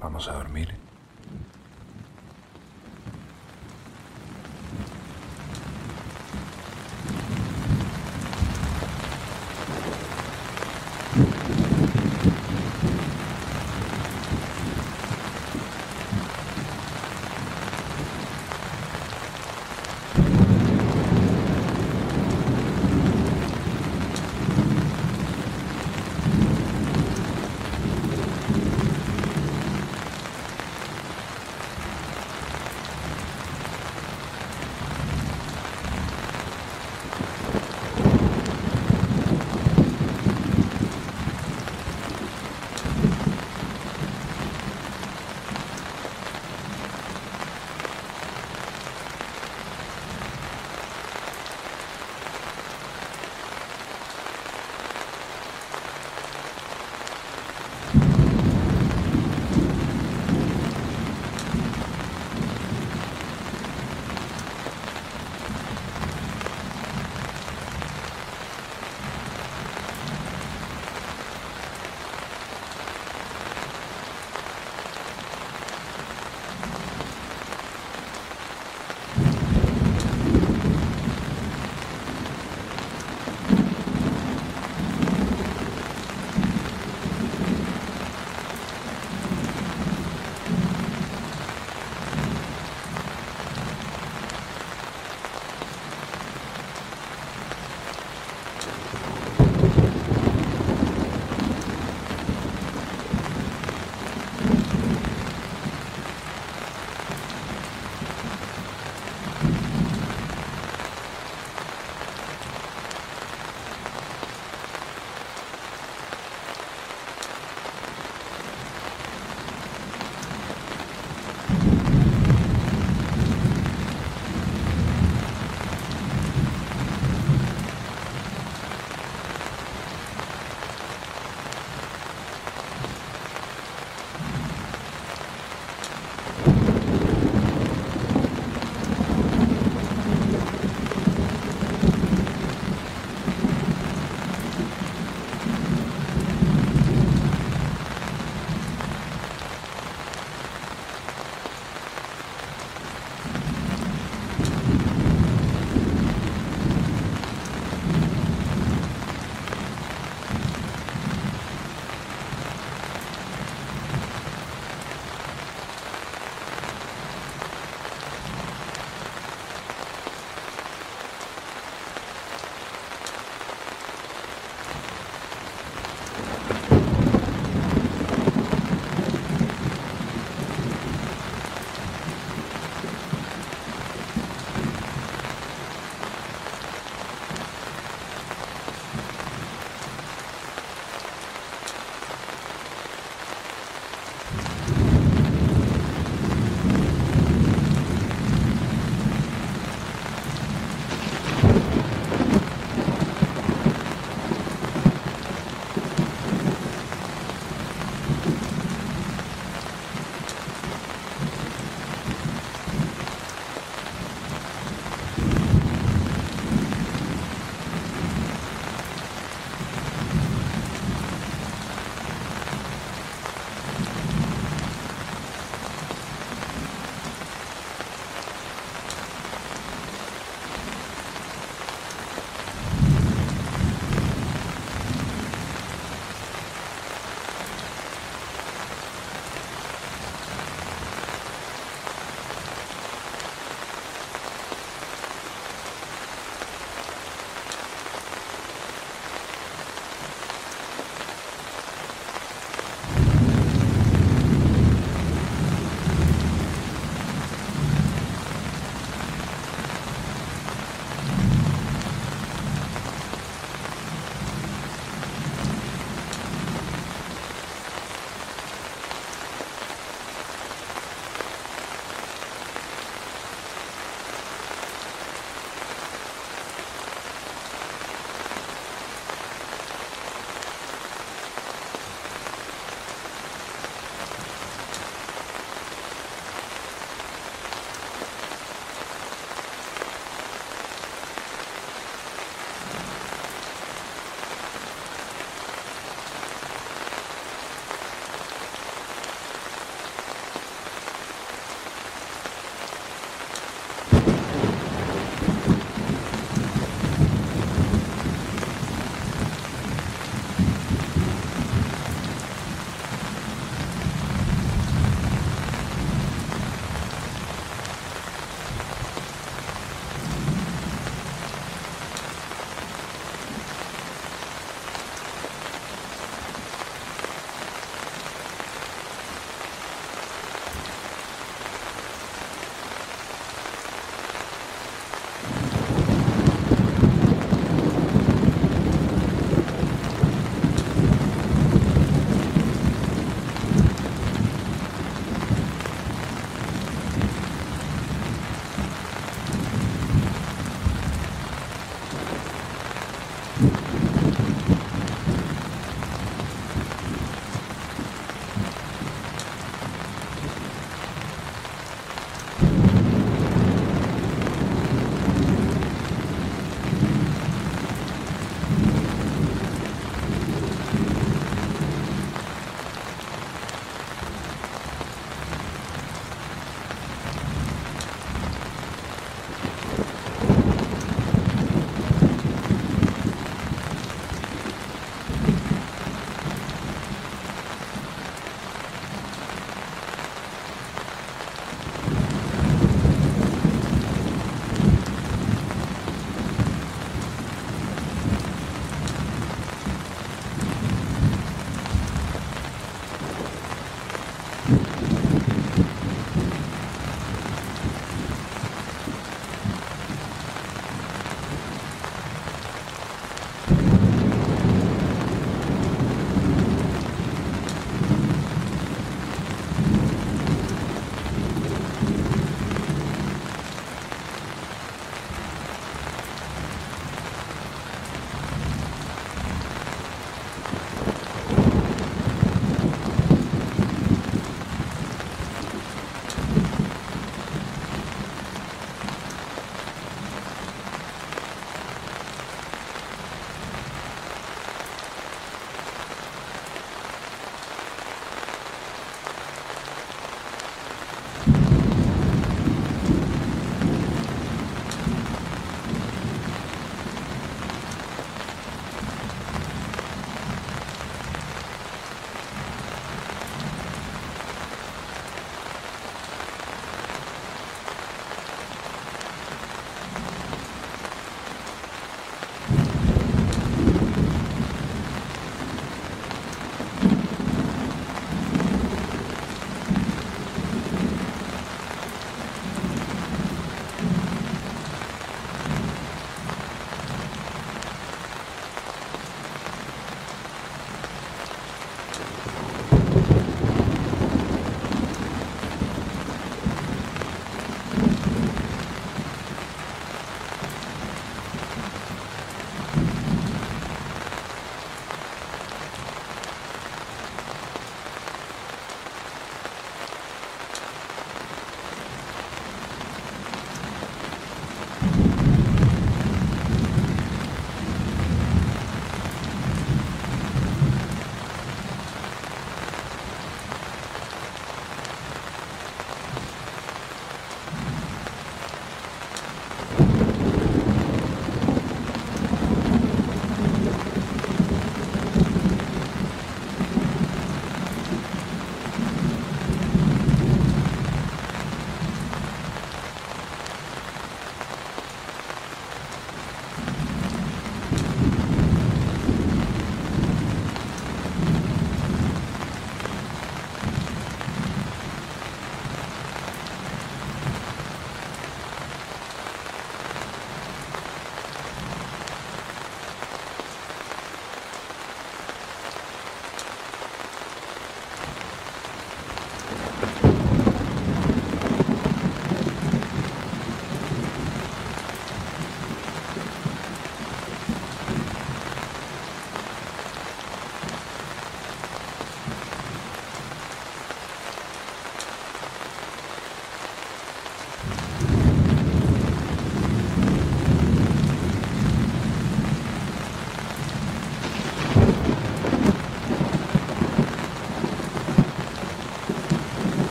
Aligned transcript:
Vamos 0.00 0.28
a 0.28 0.32
dormir. 0.32 0.85